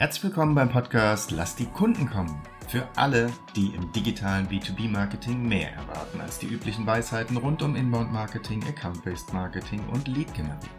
[0.00, 2.42] Herzlich willkommen beim Podcast Lass die Kunden kommen.
[2.68, 8.64] Für alle, die im digitalen B2B-Marketing mehr erwarten als die üblichen Weisheiten rund um Inbound-Marketing,
[8.64, 10.70] Account-Based Marketing und Lead-Generierung.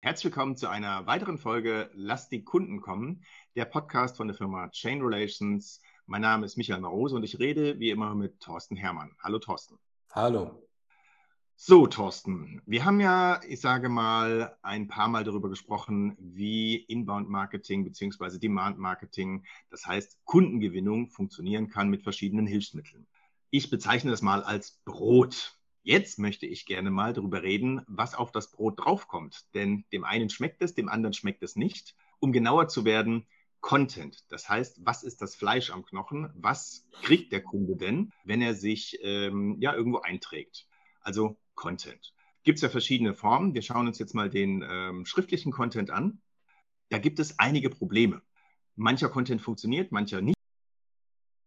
[0.00, 3.24] Herzlich willkommen zu einer weiteren Folge Lass die Kunden kommen,
[3.56, 5.82] der Podcast von der Firma Chain Relations.
[6.06, 9.10] Mein Name ist Michael Marose und ich rede wie immer mit Thorsten Hermann.
[9.22, 9.78] Hallo Thorsten.
[10.12, 10.66] Hallo.
[11.56, 17.84] So, Thorsten, wir haben ja, ich sage mal, ein paar Mal darüber gesprochen, wie Inbound-Marketing
[17.84, 18.38] bzw.
[18.38, 23.06] Demand-Marketing, das heißt Kundengewinnung, funktionieren kann mit verschiedenen Hilfsmitteln.
[23.50, 25.56] Ich bezeichne das mal als Brot.
[25.84, 29.46] Jetzt möchte ich gerne mal darüber reden, was auf das Brot draufkommt.
[29.54, 31.94] Denn dem einen schmeckt es, dem anderen schmeckt es nicht.
[32.18, 33.26] Um genauer zu werden,
[33.60, 34.24] Content.
[34.30, 36.30] Das heißt, was ist das Fleisch am Knochen?
[36.34, 40.66] Was kriegt der Kunde denn, wenn er sich ähm, ja irgendwo einträgt?
[41.00, 42.12] Also Content.
[42.42, 43.54] Gibt es ja verschiedene Formen.
[43.54, 46.20] Wir schauen uns jetzt mal den ähm, schriftlichen Content an.
[46.88, 48.22] Da gibt es einige Probleme.
[48.76, 50.36] Mancher Content funktioniert, mancher nicht.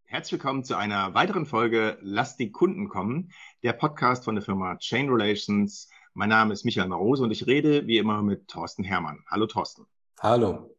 [0.05, 3.31] Herzlich willkommen zu einer weiteren Folge Lass die Kunden kommen,
[3.63, 5.89] der Podcast von der Firma Chain Relations.
[6.13, 9.23] Mein Name ist Michael Marose und ich rede wie immer mit Thorsten Hermann.
[9.29, 9.85] Hallo Thorsten.
[10.21, 10.74] Hallo.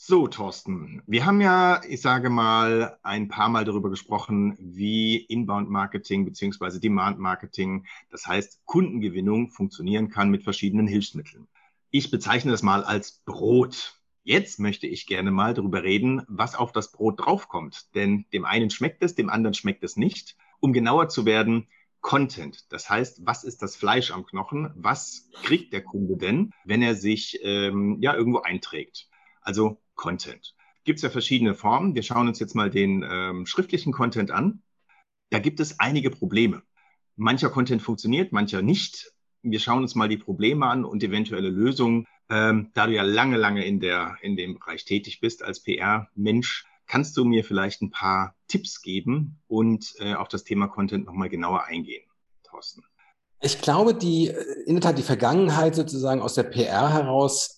[0.00, 6.24] So, Thorsten, wir haben ja, ich sage mal, ein paar Mal darüber gesprochen, wie Inbound-Marketing
[6.24, 6.78] bzw.
[6.78, 11.48] Demand-Marketing, das heißt Kundengewinnung, funktionieren kann mit verschiedenen Hilfsmitteln.
[11.90, 14.00] Ich bezeichne das mal als Brot.
[14.22, 17.92] Jetzt möchte ich gerne mal darüber reden, was auf das Brot draufkommt.
[17.96, 20.36] Denn dem einen schmeckt es, dem anderen schmeckt es nicht.
[20.60, 21.66] Um genauer zu werden,
[22.02, 22.72] Content.
[22.72, 24.70] Das heißt, was ist das Fleisch am Knochen?
[24.76, 29.08] Was kriegt der Kunde denn, wenn er sich ähm, ja irgendwo einträgt?
[29.40, 30.54] Also Content.
[30.84, 31.94] Gibt es ja verschiedene Formen.
[31.94, 34.62] Wir schauen uns jetzt mal den ähm, schriftlichen Content an.
[35.28, 36.62] Da gibt es einige Probleme.
[37.16, 39.12] Mancher Content funktioniert, mancher nicht.
[39.42, 42.06] Wir schauen uns mal die Probleme an und eventuelle Lösungen.
[42.30, 46.64] Ähm, da du ja lange, lange in, der, in dem Bereich tätig bist als PR-Mensch,
[46.86, 51.28] kannst du mir vielleicht ein paar Tipps geben und äh, auf das Thema Content nochmal
[51.28, 52.04] genauer eingehen,
[52.44, 52.82] Thorsten?
[53.40, 54.32] Ich glaube, die,
[54.66, 57.57] in der Tat die Vergangenheit sozusagen aus der PR heraus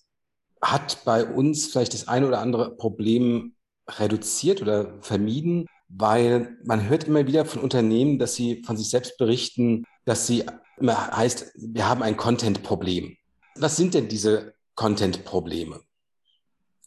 [0.62, 3.54] hat bei uns vielleicht das eine oder andere Problem
[3.88, 9.18] reduziert oder vermieden, weil man hört immer wieder von Unternehmen, dass sie von sich selbst
[9.18, 10.44] berichten, dass sie
[10.78, 13.16] immer heißt, wir haben ein Content-Problem.
[13.56, 15.80] Was sind denn diese Content-Probleme?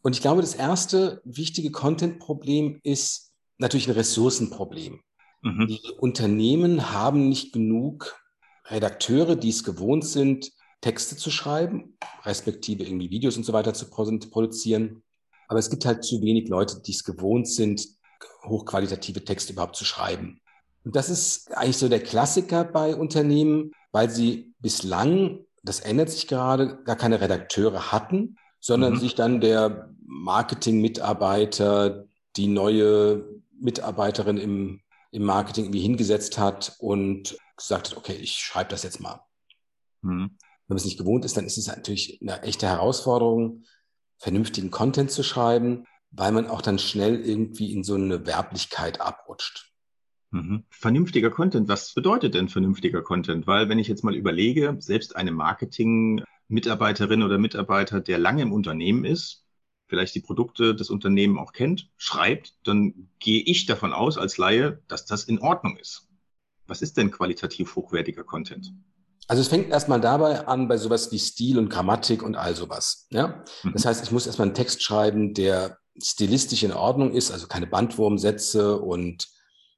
[0.01, 5.01] Und ich glaube, das erste wichtige Content-Problem ist natürlich ein Ressourcenproblem.
[5.41, 5.67] Mhm.
[5.67, 8.15] Die Unternehmen haben nicht genug
[8.65, 10.51] Redakteure, die es gewohnt sind,
[10.83, 15.01] Texte zu schreiben, respektive irgendwie Videos und so weiter zu produzieren.
[15.47, 17.87] Aber es gibt halt zu wenig Leute, die es gewohnt sind,
[18.43, 20.41] hochqualitative Texte überhaupt zu schreiben.
[20.83, 26.27] Und das ist eigentlich so der Klassiker bei Unternehmen, weil sie bislang, das ändert sich
[26.27, 28.99] gerade, gar keine Redakteure hatten, sondern mhm.
[28.99, 32.03] sich dann der Marketing-Mitarbeiter,
[32.35, 33.23] die neue
[33.57, 38.99] Mitarbeiterin im, im Marketing irgendwie hingesetzt hat und gesagt hat, okay, ich schreibe das jetzt
[38.99, 39.21] mal.
[40.01, 40.31] Mhm
[40.67, 43.63] wenn man es nicht gewohnt ist, dann ist es natürlich eine echte Herausforderung,
[44.17, 49.73] vernünftigen Content zu schreiben, weil man auch dann schnell irgendwie in so eine Werblichkeit abrutscht.
[50.31, 50.63] Mhm.
[50.69, 53.45] Vernünftiger Content, was bedeutet denn vernünftiger Content?
[53.45, 59.05] Weil wenn ich jetzt mal überlege, selbst eine Marketing-Mitarbeiterin oder Mitarbeiter, der lange im Unternehmen
[59.05, 59.45] ist,
[59.87, 64.81] vielleicht die Produkte des Unternehmens auch kennt, schreibt, dann gehe ich davon aus als Laie,
[64.87, 66.07] dass das in Ordnung ist.
[66.65, 68.73] Was ist denn qualitativ hochwertiger Content?
[69.27, 73.07] Also es fängt erstmal dabei an bei sowas wie Stil und Grammatik und all sowas.
[73.09, 73.43] Ja?
[73.63, 73.73] Mhm.
[73.73, 77.67] Das heißt, ich muss erstmal einen Text schreiben, der stilistisch in Ordnung ist, also keine
[77.67, 79.27] Bandwurmsätze und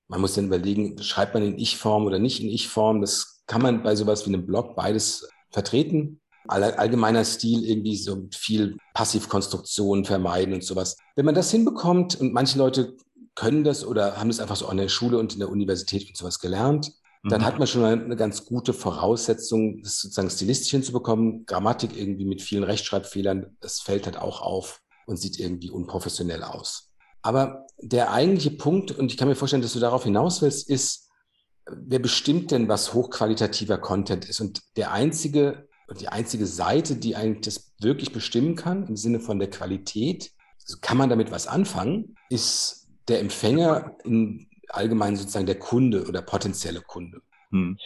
[0.07, 3.01] man muss dann überlegen, schreibt man in Ich-Form oder nicht in Ich-Form.
[3.01, 6.21] Das kann man bei sowas wie einem Blog beides vertreten.
[6.47, 10.95] Allgemeiner Stil irgendwie so viel Passivkonstruktionen vermeiden und sowas.
[11.15, 12.95] Wenn man das hinbekommt und manche Leute
[13.33, 16.15] können das oder haben das einfach so an der Schule und in der Universität und
[16.15, 16.91] sowas gelernt,
[17.29, 17.45] dann mhm.
[17.45, 21.45] hat man schon eine ganz gute Voraussetzung, das sozusagen stilistisch hinzubekommen.
[21.45, 26.91] Grammatik irgendwie mit vielen Rechtschreibfehlern, das fällt halt auch auf und sieht irgendwie unprofessionell aus.
[27.21, 31.09] Aber der eigentliche Punkt, und ich kann mir vorstellen, dass du darauf hinaus willst, ist,
[31.67, 34.39] wer bestimmt denn, was hochqualitativer Content ist?
[34.39, 35.67] Und der einzige,
[35.99, 40.31] die einzige Seite, die eigentlich das wirklich bestimmen kann, im Sinne von der Qualität,
[40.61, 46.21] also kann man damit was anfangen, ist der Empfänger in allgemein sozusagen der Kunde oder
[46.21, 47.21] potenzielle Kunde.
[47.51, 47.77] Hm.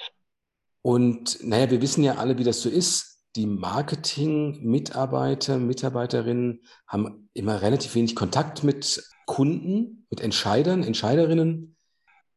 [0.81, 3.18] Und naja, wir wissen ja alle, wie das so ist.
[3.36, 11.76] Die Marketing-Mitarbeiter, Mitarbeiterinnen haben immer relativ wenig Kontakt mit Kunden, mit Entscheidern, Entscheiderinnen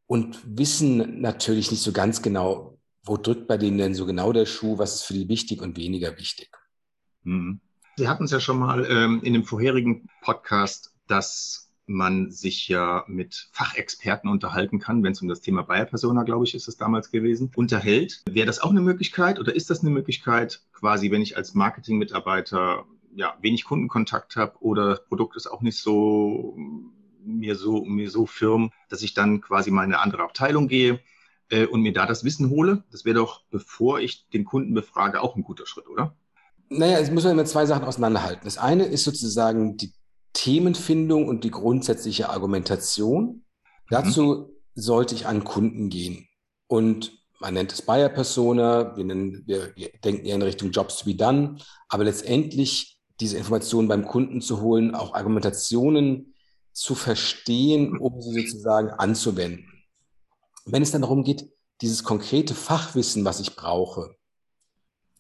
[0.07, 4.45] und wissen natürlich nicht so ganz genau, wo drückt bei denen denn so genau der
[4.45, 6.51] Schuh, was ist für die wichtig und weniger wichtig.
[7.25, 7.63] Hm.
[7.97, 13.05] Sie hatten es ja schon mal ähm, in dem vorherigen Podcast, dass man sich ja
[13.09, 16.77] mit Fachexperten unterhalten kann, wenn es um das Thema Bayer Persona, glaube ich, ist es
[16.77, 18.23] damals gewesen, unterhält.
[18.31, 22.85] Wäre das auch eine Möglichkeit oder ist das eine Möglichkeit, quasi, wenn ich als Marketingmitarbeiter
[23.15, 26.57] ja, wenig Kundenkontakt habe oder das Produkt ist auch nicht so
[27.25, 31.01] mir so mir so firm, dass ich dann quasi mal in eine andere Abteilung gehe
[31.51, 32.85] äh, und mir da das Wissen hole.
[32.91, 36.17] Das wäre doch, bevor ich den Kunden befrage, auch ein guter Schritt, oder?
[36.69, 38.43] Naja, es muss man immer zwei Sachen auseinanderhalten.
[38.45, 39.93] Das eine ist sozusagen die
[40.33, 43.25] Themenfindung und die grundsätzliche Argumentation.
[43.25, 43.43] Mhm.
[43.91, 46.29] Dazu sollte ich an Kunden gehen.
[46.67, 50.99] Und man nennt es Buyer Persona, wir, nennen, wir, wir denken eher in Richtung Jobs
[50.99, 51.57] to be done,
[51.89, 56.35] aber letztendlich diese Informationen beim Kunden zu holen, auch Argumentationen
[56.73, 59.67] zu verstehen, um sie sozusagen anzuwenden.
[60.65, 61.51] Wenn es dann darum geht,
[61.81, 64.15] dieses konkrete Fachwissen, was ich brauche,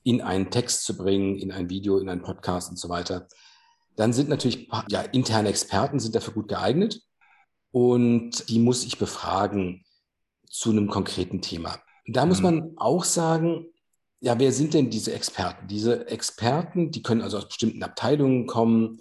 [0.05, 3.29] in einen Text zu bringen, in ein Video, in einen Podcast und so weiter,
[3.97, 7.03] dann sind natürlich ja, interne Experten sind dafür gut geeignet
[7.71, 9.85] und die muss ich befragen
[10.49, 11.79] zu einem konkreten Thema.
[12.07, 12.45] Da muss mhm.
[12.45, 13.67] man auch sagen,
[14.21, 15.67] ja, wer sind denn diese Experten?
[15.67, 19.01] Diese Experten, die können also aus bestimmten Abteilungen kommen,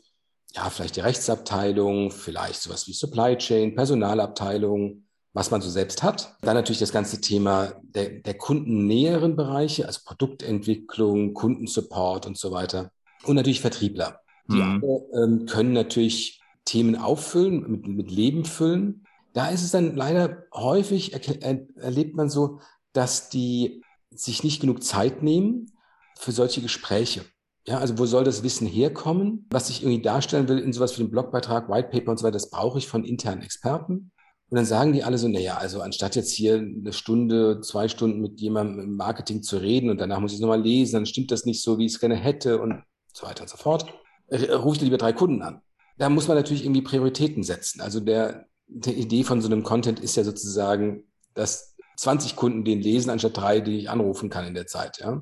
[0.55, 5.03] ja, vielleicht die Rechtsabteilung, vielleicht sowas wie Supply Chain, Personalabteilung,
[5.33, 6.35] was man so selbst hat.
[6.41, 12.91] Dann natürlich das ganze Thema der, der kundennäheren Bereiche, also Produktentwicklung, Kundensupport und so weiter.
[13.23, 14.21] Und natürlich Vertriebler.
[14.51, 14.83] Die mhm.
[14.83, 19.05] alle, ähm, können natürlich Themen auffüllen, mit, mit Leben füllen.
[19.33, 22.59] Da ist es dann leider häufig, er, erlebt man so,
[22.93, 25.71] dass die sich nicht genug Zeit nehmen
[26.17, 27.23] für solche Gespräche.
[27.67, 29.47] Ja, also wo soll das Wissen herkommen?
[29.51, 32.33] Was ich irgendwie darstellen will in sowas wie einem Blogbeitrag, White Paper und so weiter,
[32.33, 34.11] das brauche ich von internen Experten.
[34.49, 38.19] Und dann sagen die alle so, naja, also anstatt jetzt hier eine Stunde, zwei Stunden
[38.19, 41.31] mit jemandem im Marketing zu reden und danach muss ich es nochmal lesen, dann stimmt
[41.31, 42.83] das nicht so, wie ich es gerne hätte und
[43.13, 43.93] so weiter und so fort,
[44.31, 45.61] rufe ich lieber drei Kunden an.
[45.97, 47.81] Da muss man natürlich irgendwie Prioritäten setzen.
[47.81, 52.81] Also der, die Idee von so einem Content ist ja sozusagen, dass 20 Kunden den
[52.81, 54.99] lesen, anstatt drei, die ich anrufen kann in der Zeit.
[54.99, 55.21] Ja?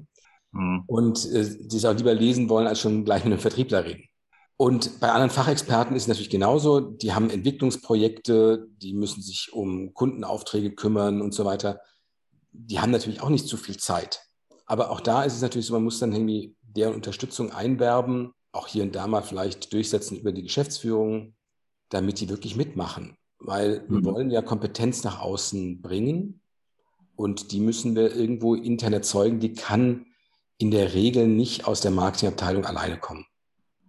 [0.52, 0.84] Mhm.
[0.88, 4.06] Und äh, die es auch lieber lesen wollen, als schon gleich mit einem Vertriebler reden.
[4.62, 6.82] Und bei anderen Fachexperten ist es natürlich genauso.
[6.82, 11.80] Die haben Entwicklungsprojekte, die müssen sich um Kundenaufträge kümmern und so weiter.
[12.52, 14.22] Die haben natürlich auch nicht zu viel Zeit.
[14.66, 18.68] Aber auch da ist es natürlich so, man muss dann irgendwie deren Unterstützung einwerben, auch
[18.68, 21.36] hier und da mal vielleicht durchsetzen über die Geschäftsführung,
[21.90, 23.18] damit die wirklich mitmachen.
[23.40, 24.06] Weil wir mhm.
[24.06, 26.42] wollen ja Kompetenz nach außen bringen
[27.16, 29.40] und die müssen wir irgendwo intern erzeugen.
[29.40, 30.06] Die kann
[30.58, 33.26] in der Regel nicht aus der Marketingabteilung alleine kommen.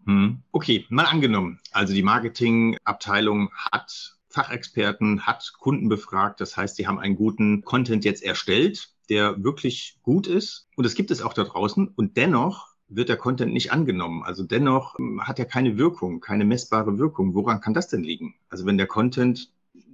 [0.07, 0.43] Hm.
[0.53, 1.61] Okay, mal angenommen.
[1.73, 6.41] Also die Marketingabteilung hat Fachexperten, hat Kunden befragt.
[6.41, 10.69] Das heißt, sie haben einen guten Content jetzt erstellt, der wirklich gut ist.
[10.77, 11.89] Und es gibt es auch da draußen.
[11.89, 14.23] Und dennoch wird der Content nicht angenommen.
[14.23, 17.35] Also dennoch hm, hat er keine Wirkung, keine messbare Wirkung.
[17.35, 18.35] Woran kann das denn liegen?
[18.51, 19.51] Also wenn der Content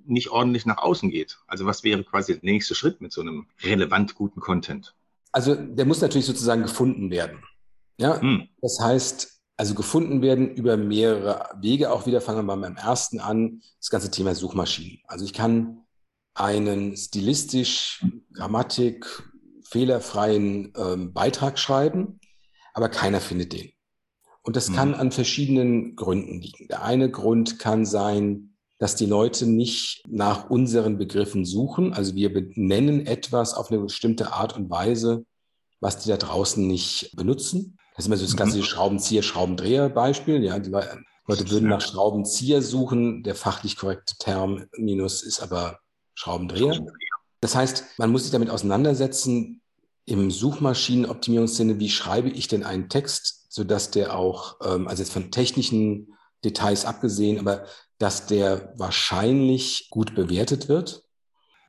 [0.06, 1.38] nicht ordentlich nach außen geht.
[1.46, 4.94] Also was wäre quasi der nächste Schritt mit so einem relevant guten Content?
[5.32, 7.42] Also der muss natürlich sozusagen gefunden werden.
[7.98, 8.48] Ja, hm.
[8.60, 11.90] das heißt, also gefunden werden über mehrere Wege.
[11.90, 15.00] Auch wieder fangen wir mal beim ersten an, das ganze Thema Suchmaschinen.
[15.06, 15.82] Also ich kann
[16.34, 19.06] einen stilistisch, Grammatik,
[19.64, 22.20] fehlerfreien ähm, Beitrag schreiben,
[22.76, 23.72] aber keiner findet den.
[24.42, 24.74] Und das mhm.
[24.74, 26.68] kann an verschiedenen Gründen liegen.
[26.68, 31.94] Der eine Grund kann sein, dass die Leute nicht nach unseren Begriffen suchen.
[31.94, 35.24] Also wir benennen etwas auf eine bestimmte Art und Weise,
[35.80, 37.78] was die da draußen nicht benutzen.
[37.94, 38.64] Das ist immer so das klassische mhm.
[38.64, 40.44] Schraubenzieher, Schraubendreher-Beispiel.
[40.44, 43.22] Ja, die Leute würden nach Schraubenzieher suchen.
[43.22, 45.78] Der fachlich korrekte Term minus ist aber
[46.14, 46.86] Schraubendreher.
[47.40, 49.62] Das heißt, man muss sich damit auseinandersetzen,
[50.06, 55.30] im Suchmaschinenoptimierungssinne, wie schreibe ich denn einen Text, sodass der auch, ähm, also jetzt von
[55.30, 57.66] technischen Details abgesehen, aber
[57.98, 61.02] dass der wahrscheinlich gut bewertet wird.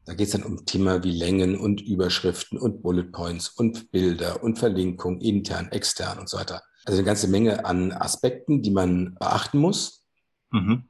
[0.06, 4.42] Da geht es dann um Thema wie Längen und Überschriften und Bullet Points und Bilder
[4.44, 6.62] und Verlinkung, intern, extern und so weiter.
[6.86, 10.06] Also eine ganze Menge an Aspekten, die man beachten muss,
[10.52, 10.90] mhm.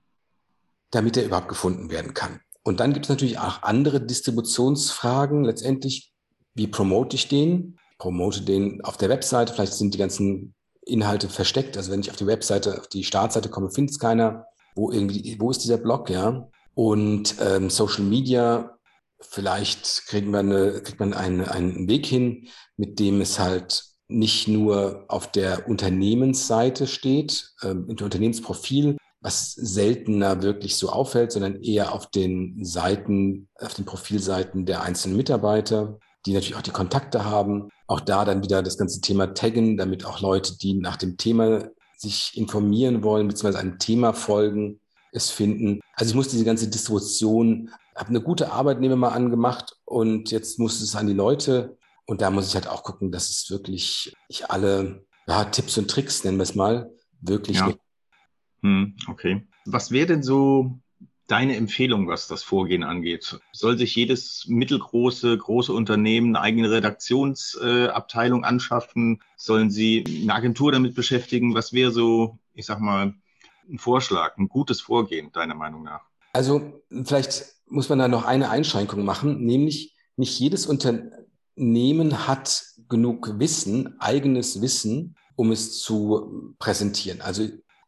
[0.92, 2.42] damit er überhaupt gefunden werden kann.
[2.62, 5.46] Und dann gibt es natürlich auch andere Distributionsfragen.
[5.46, 6.14] Letztendlich,
[6.58, 7.78] wie promote ich den?
[7.98, 9.54] Promote den auf der Webseite.
[9.54, 10.54] Vielleicht sind die ganzen
[10.86, 11.78] Inhalte versteckt.
[11.78, 14.46] Also wenn ich auf die Webseite, auf die Startseite komme, findet es keiner.
[14.76, 16.48] Wo irgendwie, wo ist dieser Blog, ja?
[16.76, 18.78] Und ähm, Social Media
[19.20, 24.48] vielleicht kriegt man, eine, kriegt man einen, einen Weg hin, mit dem es halt nicht
[24.48, 31.94] nur auf der Unternehmensseite steht, ähm, im Unternehmensprofil, was seltener wirklich so auffällt, sondern eher
[31.94, 37.70] auf den Seiten, auf den Profilseiten der einzelnen Mitarbeiter, die natürlich auch die Kontakte haben.
[37.88, 41.70] Auch da dann wieder das ganze Thema Taggen, damit auch Leute, die nach dem Thema
[41.98, 44.80] sich informieren wollen, beziehungsweise einem Thema folgen,
[45.12, 45.82] es finden.
[45.94, 50.32] Also ich muss diese ganze Distribution, habe eine gute Arbeit, nehme mal an, gemacht und
[50.32, 51.78] jetzt muss es an die Leute.
[52.06, 55.90] Und da muss ich halt auch gucken, dass es wirklich, ich alle ja, Tipps und
[55.90, 56.90] Tricks, nennen wir es mal,
[57.22, 57.58] wirklich.
[57.58, 57.74] Ja.
[58.62, 59.48] Hm, okay.
[59.66, 60.80] Was wäre denn so
[61.28, 63.40] deine Empfehlung, was das Vorgehen angeht?
[63.52, 69.22] Soll sich jedes mittelgroße, große Unternehmen eine eigene Redaktionsabteilung äh, anschaffen?
[69.36, 71.54] Sollen sie eine Agentur damit beschäftigen?
[71.54, 73.14] Was wäre so, ich sag mal,
[73.70, 76.02] ein Vorschlag, ein gutes Vorgehen, deiner Meinung nach?
[76.34, 83.40] Also vielleicht muss man da noch eine Einschränkung machen, nämlich nicht jedes Unternehmen hat genug
[83.40, 87.22] Wissen, eigenes Wissen, um es zu präsentieren.
[87.22, 87.48] Also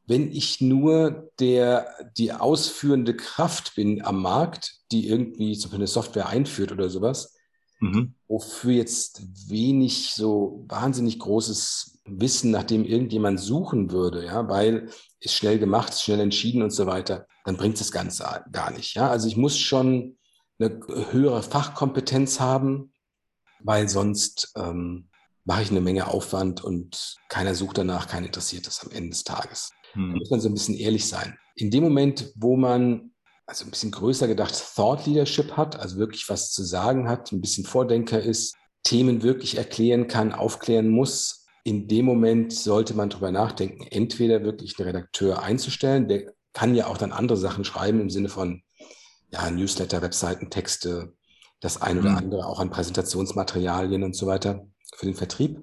[0.09, 1.87] wenn ich nur der,
[2.17, 7.35] die ausführende Kraft bin am Markt, die irgendwie zum Beispiel eine Software einführt oder sowas,
[7.79, 8.15] mhm.
[8.27, 14.89] wofür jetzt wenig so wahnsinnig großes Wissen, nach dem irgendjemand suchen würde, ja, weil
[15.19, 18.95] ist schnell gemacht, ist schnell entschieden und so weiter, dann bringt das Ganze gar nicht.
[18.95, 19.11] Ja?
[19.11, 20.17] Also ich muss schon
[20.57, 20.79] eine
[21.11, 22.93] höhere Fachkompetenz haben,
[23.59, 25.09] weil sonst ähm,
[25.45, 29.23] mache ich eine Menge Aufwand und keiner sucht danach, keiner interessiert das am Ende des
[29.23, 29.71] Tages.
[29.93, 30.11] Hm.
[30.11, 31.37] Da muss man so ein bisschen ehrlich sein.
[31.55, 33.11] In dem Moment, wo man,
[33.45, 37.41] also ein bisschen größer gedacht, Thought Leadership hat, also wirklich was zu sagen hat, ein
[37.41, 43.31] bisschen Vordenker ist, Themen wirklich erklären kann, aufklären muss, in dem Moment sollte man darüber
[43.31, 48.09] nachdenken, entweder wirklich einen Redakteur einzustellen, der kann ja auch dann andere Sachen schreiben im
[48.09, 48.63] Sinne von
[49.31, 51.13] ja, Newsletter, Webseiten, Texte,
[51.59, 52.17] das ein oder mhm.
[52.17, 54.65] andere auch an Präsentationsmaterialien und so weiter
[54.95, 55.61] für den Vertrieb.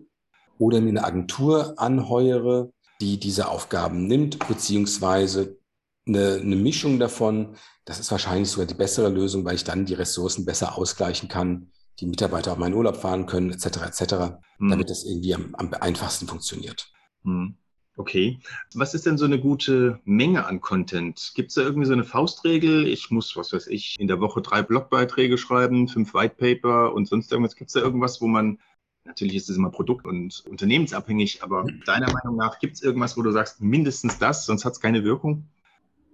[0.58, 5.58] Oder mir eine Agentur anheuere, die diese Aufgaben nimmt, beziehungsweise
[6.06, 7.56] eine, eine Mischung davon.
[7.84, 11.70] Das ist wahrscheinlich sogar die bessere Lösung, weil ich dann die Ressourcen besser ausgleichen kann,
[12.00, 14.14] die Mitarbeiter auf meinen Urlaub fahren können, etc., etc.,
[14.58, 14.70] hm.
[14.70, 16.90] damit das irgendwie am, am einfachsten funktioniert.
[17.24, 17.56] Hm.
[17.98, 18.40] Okay.
[18.74, 21.32] Was ist denn so eine gute Menge an Content?
[21.34, 22.86] Gibt es da irgendwie so eine Faustregel?
[22.86, 27.32] Ich muss, was weiß ich, in der Woche drei Blogbeiträge schreiben, fünf Whitepaper und sonst
[27.32, 27.56] irgendwas.
[27.56, 28.58] Gibt es da irgendwas, wo man
[29.06, 33.22] Natürlich ist es immer produkt- und unternehmensabhängig, aber deiner Meinung nach gibt es irgendwas, wo
[33.22, 35.48] du sagst, mindestens das, sonst hat es keine Wirkung?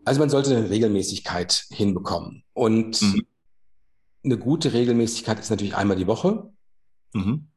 [0.05, 2.45] Also man sollte eine Regelmäßigkeit hinbekommen.
[2.53, 3.27] Und mhm.
[4.25, 6.53] eine gute Regelmäßigkeit ist natürlich einmal die Woche.
[7.15, 7.49] Mhm.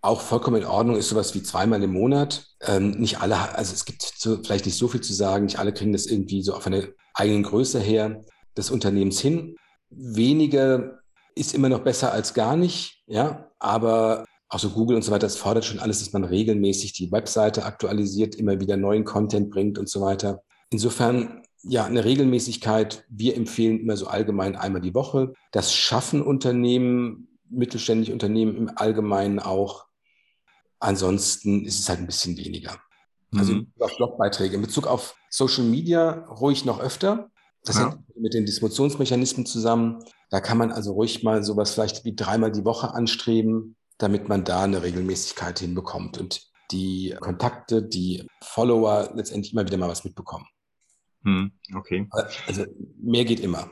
[0.00, 2.46] Auch vollkommen in Ordnung ist sowas wie zweimal im Monat.
[2.60, 5.72] Ähm, nicht alle, also es gibt so, vielleicht nicht so viel zu sagen, nicht alle
[5.72, 8.24] kriegen das irgendwie so auf eine eigenen Größe her
[8.56, 9.56] des Unternehmens hin.
[9.90, 11.00] Weniger
[11.34, 15.26] ist immer noch besser als gar nicht, ja, aber auch so Google und so weiter,
[15.26, 19.78] das fordert schon alles, dass man regelmäßig die Webseite aktualisiert, immer wieder neuen Content bringt
[19.78, 20.42] und so weiter.
[20.70, 23.04] Insofern, ja, eine Regelmäßigkeit.
[23.08, 25.32] Wir empfehlen immer so allgemein einmal die Woche.
[25.50, 29.86] Das schaffen Unternehmen, mittelständische Unternehmen im Allgemeinen auch.
[30.78, 32.78] Ansonsten ist es halt ein bisschen weniger.
[33.36, 33.72] Also mhm.
[33.80, 34.54] auf Blogbeiträge.
[34.54, 37.30] In Bezug auf Social Media ruhig noch öfter.
[37.64, 37.90] Das ja.
[37.90, 40.04] hängt mit den Distributionsmechanismen zusammen.
[40.30, 44.44] Da kann man also ruhig mal sowas vielleicht wie dreimal die Woche anstreben damit man
[44.44, 50.46] da eine Regelmäßigkeit hinbekommt und die Kontakte, die Follower letztendlich immer wieder mal was mitbekommen.
[51.22, 52.08] Hm, okay.
[52.46, 52.64] Also
[53.00, 53.70] mehr geht immer.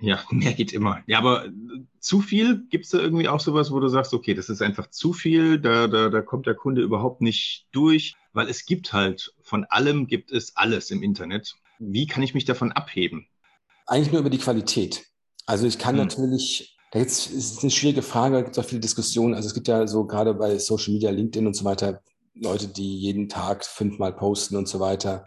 [0.00, 1.02] Ja, mehr geht immer.
[1.06, 1.46] Ja, aber
[1.98, 4.88] zu viel, gibt es da irgendwie auch sowas, wo du sagst, okay, das ist einfach
[4.90, 9.34] zu viel, da, da, da kommt der Kunde überhaupt nicht durch, weil es gibt halt,
[9.42, 11.54] von allem gibt es alles im Internet.
[11.78, 13.26] Wie kann ich mich davon abheben?
[13.86, 15.06] Eigentlich nur über die Qualität.
[15.46, 16.04] Also ich kann hm.
[16.04, 19.34] natürlich da jetzt ist es eine schwierige Frage, da gibt es auch viele Diskussionen.
[19.34, 22.00] Also es gibt ja so gerade bei Social Media, LinkedIn und so weiter,
[22.34, 25.26] Leute, die jeden Tag fünfmal posten und so weiter.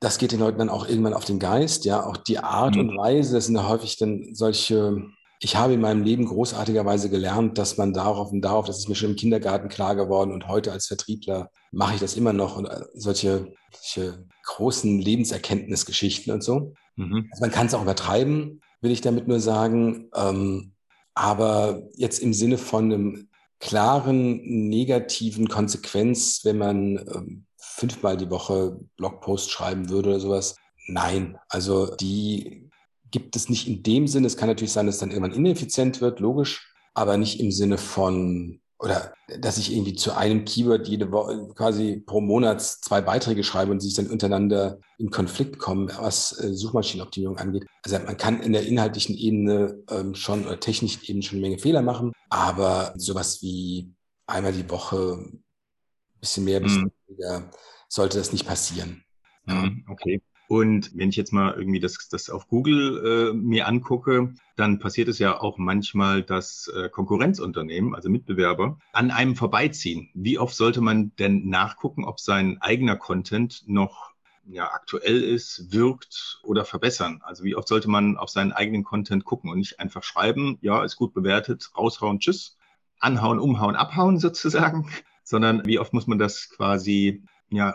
[0.00, 2.04] Das geht den Leuten dann auch irgendwann auf den Geist, ja.
[2.04, 2.88] Auch die Art mhm.
[2.88, 5.02] und Weise, das sind ja häufig dann solche,
[5.40, 8.94] ich habe in meinem Leben großartigerweise gelernt, dass man darauf und darauf, das ist mir
[8.94, 12.66] schon im Kindergarten klar geworden und heute als Vertriebler mache ich das immer noch und
[12.66, 16.72] äh, solche, solche großen Lebenserkenntnisgeschichten und so.
[16.96, 17.28] Mhm.
[17.30, 20.10] Also man kann es auch übertreiben, will ich damit nur sagen.
[20.14, 20.72] Ähm,
[21.14, 23.28] aber jetzt im Sinne von einem
[23.60, 30.56] klaren negativen Konsequenz, wenn man ähm, fünfmal die Woche Blogpost schreiben würde oder sowas.
[30.88, 32.68] Nein, also die
[33.10, 34.26] gibt es nicht in dem Sinne.
[34.26, 38.60] Es kann natürlich sein, dass dann irgendwann ineffizient wird, logisch, aber nicht im Sinne von
[38.82, 43.70] oder dass ich irgendwie zu einem Keyword jede Woche quasi pro Monat zwei Beiträge schreibe
[43.70, 47.64] und sich dann untereinander in Konflikt kommen, was äh, Suchmaschinenoptimierung angeht.
[47.84, 51.58] Also man kann in der inhaltlichen Ebene ähm, schon oder technischen Ebene schon eine Menge
[51.58, 53.94] Fehler machen, aber sowas wie
[54.26, 55.42] einmal die Woche, ein
[56.20, 56.92] bisschen mehr, ein bisschen mhm.
[57.06, 57.50] weniger,
[57.88, 59.04] sollte das nicht passieren.
[59.46, 60.20] Mhm, okay.
[60.52, 65.08] Und wenn ich jetzt mal irgendwie das, das auf Google äh, mir angucke, dann passiert
[65.08, 70.10] es ja auch manchmal, dass äh, Konkurrenzunternehmen, also Mitbewerber, an einem vorbeiziehen.
[70.12, 74.12] Wie oft sollte man denn nachgucken, ob sein eigener Content noch
[74.44, 77.22] ja, aktuell ist, wirkt oder verbessern?
[77.24, 80.84] Also wie oft sollte man auf seinen eigenen Content gucken und nicht einfach schreiben, ja,
[80.84, 82.58] ist gut bewertet, raushauen, tschüss,
[83.00, 84.90] anhauen, umhauen, abhauen sozusagen,
[85.24, 87.74] sondern wie oft muss man das quasi ja,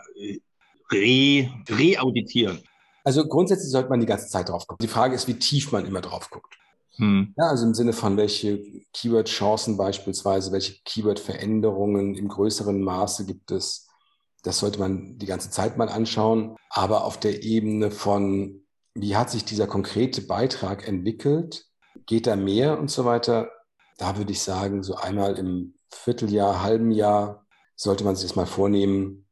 [0.92, 2.62] re, reauditieren?
[3.04, 4.84] Also grundsätzlich sollte man die ganze Zeit drauf gucken.
[4.86, 6.58] Die Frage ist, wie tief man immer drauf guckt.
[6.98, 7.34] Hm.
[7.38, 8.64] Ja, also im Sinne von welche
[8.94, 13.88] Keyword-Chancen beispielsweise, welche Keyword-Veränderungen im größeren Maße gibt es.
[14.44, 16.56] Das sollte man die ganze Zeit mal anschauen.
[16.70, 18.64] Aber auf der Ebene von,
[18.94, 21.66] wie hat sich dieser konkrete Beitrag entwickelt,
[22.06, 23.52] geht da mehr und so weiter,
[23.98, 28.46] da würde ich sagen, so einmal im Vierteljahr, halben Jahr sollte man sich das mal
[28.46, 29.27] vornehmen.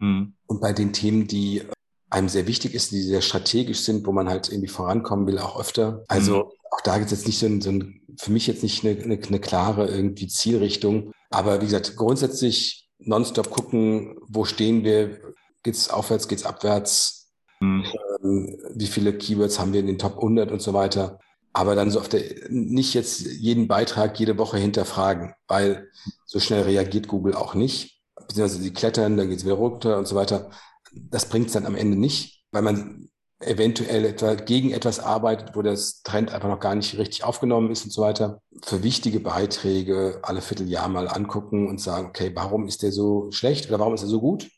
[0.00, 0.34] Hm.
[0.46, 1.62] Und bei den Themen, die
[2.10, 5.58] einem sehr wichtig ist, die sehr strategisch sind, wo man halt irgendwie vorankommen will, auch
[5.58, 6.04] öfter.
[6.08, 6.42] Also mhm.
[6.72, 9.00] auch da gibt es jetzt nicht so ein, so ein, für mich jetzt nicht eine,
[9.00, 11.12] eine, eine klare irgendwie Zielrichtung.
[11.30, 15.20] Aber wie gesagt, grundsätzlich nonstop gucken, wo stehen wir,
[15.62, 17.84] geht's aufwärts, geht's abwärts, mhm.
[18.22, 21.20] ähm, wie viele Keywords haben wir in den Top 100 und so weiter.
[21.52, 25.88] Aber dann so auf der, nicht jetzt jeden Beitrag jede Woche hinterfragen, weil
[26.24, 27.99] so schnell reagiert Google auch nicht.
[28.30, 30.50] Beziehungsweise sie klettern, dann geht's wieder runter und so weiter
[30.92, 33.08] das bringt es dann am Ende nicht, weil man
[33.40, 37.84] eventuell etwa gegen etwas arbeitet, wo das Trend einfach noch gar nicht richtig aufgenommen ist
[37.84, 38.42] und so weiter.
[38.62, 43.68] Für wichtige Beiträge alle Vierteljahr mal angucken und sagen, okay, warum ist der so schlecht
[43.68, 44.50] oder warum ist er so gut?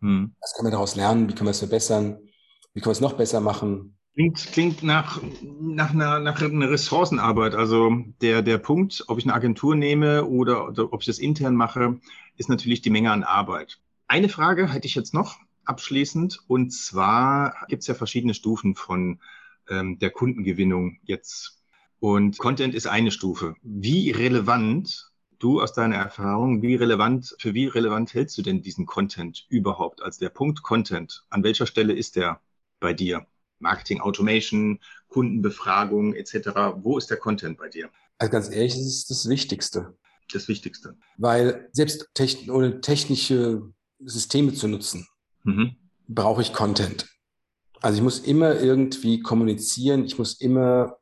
[0.00, 0.36] Hm.
[0.40, 1.28] Was können wir daraus lernen?
[1.28, 2.18] Wie können wir es verbessern?
[2.74, 3.98] Wie können wir es noch besser machen?
[4.14, 7.54] Klingt, klingt nach, nach, einer, nach einer Ressourcenarbeit.
[7.54, 11.54] Also der, der Punkt, ob ich eine Agentur nehme oder, oder ob ich das intern
[11.54, 11.98] mache,
[12.36, 13.80] ist natürlich die Menge an Arbeit.
[14.08, 16.40] Eine Frage hätte ich jetzt noch abschließend.
[16.46, 19.18] Und zwar gibt es ja verschiedene Stufen von
[19.70, 21.62] ähm, der Kundengewinnung jetzt.
[21.98, 23.54] Und Content ist eine Stufe.
[23.62, 28.84] Wie relevant, du aus deiner Erfahrung, wie relevant, für wie relevant hältst du denn diesen
[28.84, 30.02] Content überhaupt?
[30.02, 32.40] Als der Punkt Content, an welcher Stelle ist der
[32.78, 33.26] bei dir?
[33.62, 36.50] Marketing Automation, Kundenbefragung etc.
[36.76, 37.88] Wo ist der Content bei dir?
[38.18, 39.96] Also ganz ehrlich, das ist das Wichtigste.
[40.32, 40.96] Das Wichtigste.
[41.18, 43.62] Weil selbst techn ohne technische
[44.04, 45.06] Systeme zu nutzen,
[45.44, 45.76] mhm.
[46.08, 47.06] brauche ich Content.
[47.80, 50.96] Also ich muss immer irgendwie kommunizieren, ich muss immer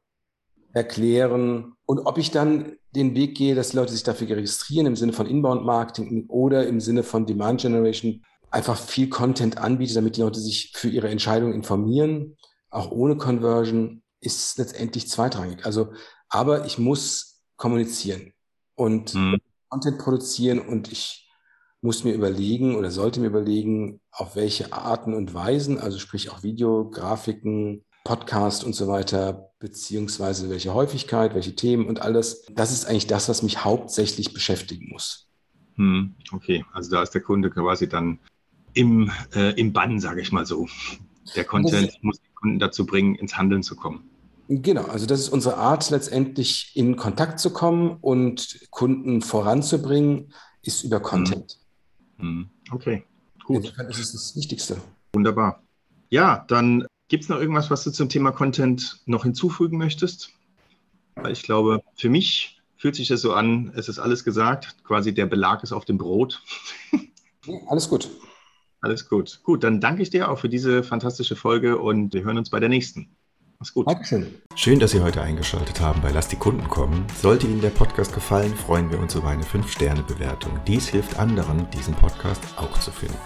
[0.73, 1.75] erklären.
[1.87, 5.13] Und ob ich dann den Weg gehe, dass die Leute sich dafür registrieren im Sinne
[5.13, 10.41] von Inbound-Marketing oder im Sinne von Demand Generation, einfach viel Content anbiete, damit die Leute
[10.41, 12.37] sich für ihre Entscheidung informieren,
[12.71, 15.65] auch ohne Conversion, ist letztendlich zweitrangig.
[15.65, 15.93] Also,
[16.29, 18.33] aber ich muss kommunizieren
[18.75, 19.39] und mhm.
[19.69, 21.29] Content produzieren und ich
[21.83, 26.43] muss mir überlegen oder sollte mir überlegen, auf welche Arten und Weisen, also sprich auch
[26.43, 32.45] Video, Grafiken, Podcast und so weiter, beziehungsweise welche Häufigkeit, welche Themen und alles.
[32.51, 35.29] Das ist eigentlich das, was mich hauptsächlich beschäftigen muss.
[35.77, 38.19] Hm, okay, also da ist der Kunde quasi dann
[38.75, 40.69] im, äh, im Bann, sage ich mal so.
[41.37, 44.09] Der Content muss Kunden dazu bringen, ins Handeln zu kommen.
[44.49, 50.83] Genau, also das ist unsere Art, letztendlich in Kontakt zu kommen und Kunden voranzubringen, ist
[50.83, 51.59] über Content.
[52.19, 53.05] Hm, okay,
[53.45, 53.73] gut.
[53.79, 54.79] Das ist das Wichtigste.
[55.13, 55.63] Wunderbar.
[56.09, 60.31] Ja, dann gibt es noch irgendwas, was du zum Thema Content noch hinzufügen möchtest?
[61.15, 65.15] Weil ich glaube, für mich fühlt sich das so an, es ist alles gesagt, quasi
[65.15, 66.43] der Belag ist auf dem Brot.
[67.47, 68.11] Ja, alles gut.
[68.81, 69.41] Alles gut.
[69.43, 72.61] Gut, dann danke ich dir auch für diese fantastische Folge und wir hören uns bei
[72.61, 73.11] der nächsten.
[73.59, 73.87] Mach's gut.
[73.87, 74.27] Dankeschön.
[74.55, 77.07] Schön, dass Sie heute eingeschaltet haben bei Lass die Kunden kommen.
[77.21, 80.59] Sollte Ihnen der Podcast gefallen, freuen wir uns über eine 5-Sterne-Bewertung.
[80.67, 83.19] Dies hilft anderen, diesen Podcast auch zu finden.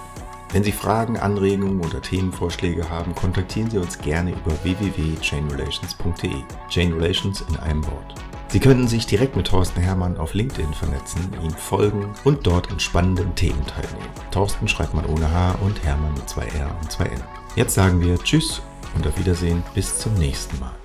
[0.52, 6.42] Wenn Sie Fragen, Anregungen oder Themenvorschläge haben, kontaktieren Sie uns gerne über www.chainrelations.de.
[6.68, 8.14] Chain Relations in einem Wort.
[8.48, 12.78] Sie können sich direkt mit Thorsten Hermann auf LinkedIn vernetzen, ihm folgen und dort an
[12.78, 14.08] spannenden Themen teilnehmen.
[14.30, 17.20] Thorsten schreibt man ohne H und Hermann mit zwei R und zwei N.
[17.56, 18.62] Jetzt sagen wir Tschüss
[18.94, 20.83] und auf Wiedersehen bis zum nächsten Mal.